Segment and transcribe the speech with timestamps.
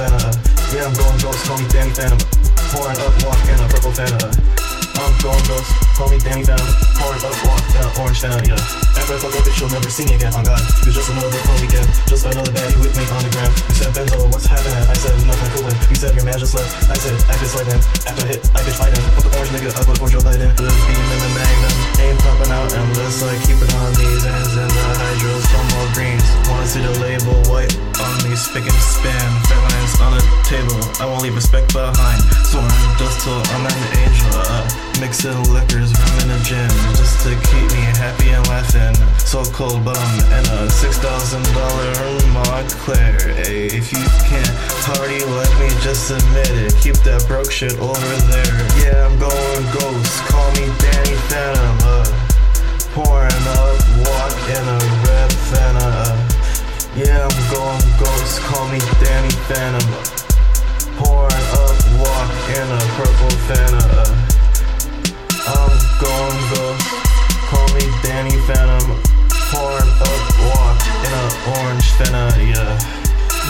[0.00, 0.32] Fanta.
[0.72, 2.16] Yeah, I'm going ghost, call me Danny Phantom.
[2.72, 4.32] Pouring up, walk in a purple Fanta.
[4.96, 6.64] I'm going ghost, call me Danny Phantom.
[6.96, 8.56] Pouring up, walk a orange Fanta, yeah.
[8.96, 10.56] After I fuck up, bitch, you'll never see me again, on God.
[10.88, 13.52] You're just another fun weekend, just another baddie with me on the gram.
[13.52, 14.80] You said, Benzo, what's happening?
[14.88, 15.76] I said, nothing coolin'.
[15.92, 16.72] You said, your man just left.
[16.88, 17.80] I said, I bitch sliding.
[18.08, 19.04] After hit, I bitch fighting.
[19.20, 20.48] Put the orange nigga, go towards your light in.
[20.56, 23.92] The beam in the magnum, ain't popping out unless I keep it on
[28.30, 29.28] me, spick and span.
[29.50, 32.22] Feminines on the table, I won't leave respect behind.
[32.46, 34.30] Soaring dust till I'm an angel.
[34.46, 34.62] Uh,
[35.02, 38.94] mixing liquors, rum in the gym, just to keep me happy and laughing.
[39.18, 41.90] So cold, but I'm in a six thousand dollar
[42.30, 43.18] Moncler.
[43.42, 44.54] Ay, if you can't
[44.86, 46.74] party like me, just admit it.
[46.78, 48.56] Keep that broke shit over there.
[48.78, 50.14] Yeah, I'm going ghost.
[50.30, 51.39] Call me Danny Phantom.
[58.30, 58.42] Ghost.
[58.42, 59.86] Call me Danny Phantom.
[60.98, 63.82] Pouring up, walk in a purple Fanta.
[63.90, 64.14] Uh,
[65.46, 66.76] I'm going ghost.
[67.50, 69.00] Call me Danny Phantom.
[69.50, 70.22] Pouring up,
[70.54, 71.26] walk in a
[71.58, 72.26] orange Fanta.
[72.38, 72.78] Yeah.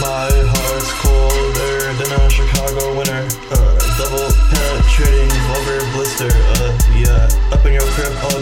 [0.00, 3.28] My heart's colder than a Chicago winter.
[3.52, 6.32] Uh, double penetrating vulgar blister.
[6.56, 7.52] Uh, yeah.
[7.52, 8.39] Up in your crib all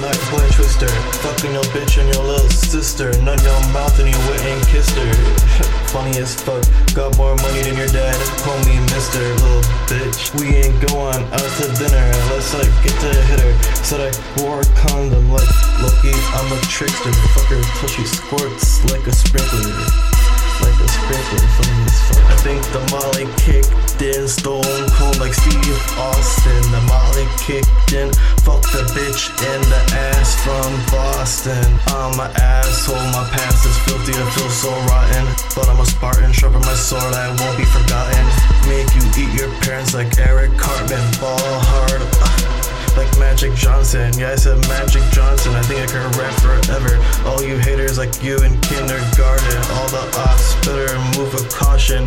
[0.86, 3.10] Fucking your bitch and your little sister.
[3.22, 5.12] Nut your mouth and you went and kissed her.
[5.90, 6.62] Funny as fuck.
[6.94, 8.14] Got more money than your dad.
[8.46, 10.30] Call me Mister, little bitch.
[10.38, 13.52] We ain't going out to dinner unless I get to hit her.
[13.82, 15.50] Said I wore a condom like
[15.82, 16.14] Loki.
[16.38, 17.12] I'm a trickster.
[17.34, 20.18] Fuck her till she squirts like a sprinkler
[20.62, 22.24] like a sprinkler funny as fuck.
[22.26, 24.62] I think the Molly kicked in stone
[24.94, 26.62] cold like Steve Austin.
[26.70, 26.82] The
[27.18, 28.12] Molly kicked in,
[28.46, 31.66] fuck the bitch in the ass from Boston.
[31.88, 35.26] I'm an asshole, my past is filthy, I feel so rotten.
[35.54, 38.22] But I'm a Spartan, sharpen my sword, I won't be forgotten.
[38.70, 42.02] Make you eat your parents like Eric Cartman, ball hard.
[42.22, 44.12] uh, like Magic Johnson.
[44.18, 45.54] Yeah, I said Magic Johnson.
[45.54, 47.02] I think I can rap forever.
[47.26, 49.58] All you haters like you in kindergarten.
[49.74, 52.06] All the ops better move with caution.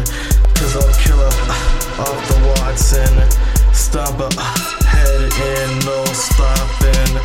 [0.56, 1.36] Cause I'll kill up
[2.00, 3.52] off the Watson.
[3.74, 4.81] Stomp a
[5.12, 7.18] head in, no stopping.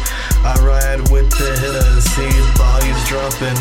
[0.44, 3.58] I ride with the hitters, see bodies dropping.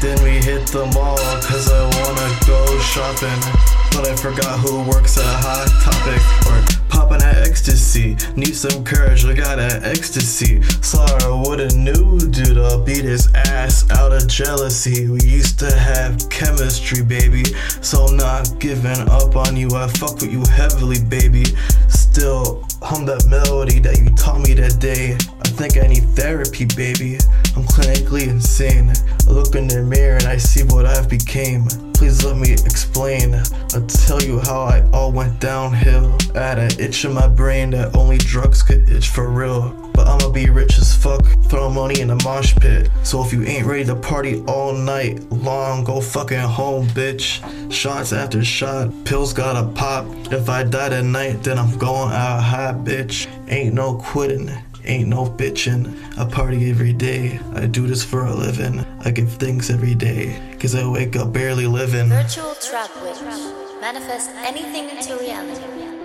[0.00, 3.40] Then we hit the mall, cause I wanna go shopping.
[3.92, 8.16] But I forgot who works at Hot Topic or popping at ecstasy.
[8.36, 10.62] Need some courage, I got that ecstasy.
[10.80, 15.08] Sorry, what a new dude, I'll beat his ass out of jealousy.
[15.08, 17.44] We used to have chemistry, baby.
[17.80, 21.44] So I'm not giving up on you, I fuck with you heavily, baby.
[21.88, 22.41] Still
[22.92, 25.14] hum that melody that you taught me that day.
[25.14, 27.18] I think I need therapy, baby.
[27.54, 28.90] I'm clinically insane.
[28.90, 31.66] I look in the mirror and I see what I've became.
[31.92, 33.34] Please let me explain.
[33.34, 36.16] I'll tell you how I all went downhill.
[36.34, 39.70] I had an itch in my brain that only drugs could itch for real.
[39.92, 42.90] But I'ma be rich as fuck, throw money in the mosh pit.
[43.02, 47.42] So if you ain't ready to party all night long, go fucking home, bitch.
[47.70, 50.06] Shots after shot, pills gotta pop.
[50.32, 53.28] If I die tonight, then I'm going out high, bitch.
[53.48, 54.50] Ain't no quitting.
[54.84, 55.94] Ain't no bitchin'.
[56.18, 57.38] I party every day.
[57.54, 58.84] I do this for a living.
[59.00, 60.56] I give thanks every day.
[60.58, 62.08] Cause I wake up barely living.
[62.08, 63.20] Virtual Trap Witch.
[63.80, 66.01] Manifest anything into reality.